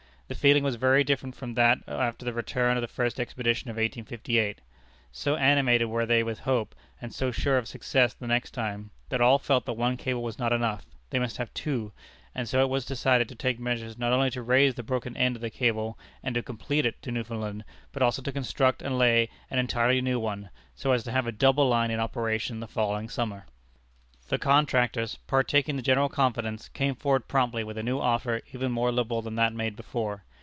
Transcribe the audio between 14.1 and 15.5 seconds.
only to raise the broken end of the